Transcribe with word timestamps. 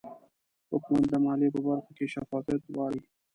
حکومت 0.71 1.05
د 1.11 1.13
مالیې 1.25 1.53
په 1.55 1.59
برخه 1.67 1.91
کې 1.97 2.11
شفافیت 2.13 2.61
غواړي 2.73 3.01